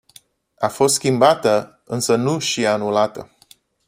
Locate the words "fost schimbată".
0.67-1.81